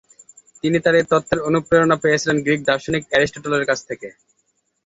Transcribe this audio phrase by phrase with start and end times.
[0.63, 4.07] তিনি তার এই তত্ত্বের অনুপ্রেরণা পেয়েছিলেন গ্রিক দার্শনিক অ্যারিস্টটলের কাছ থেকে।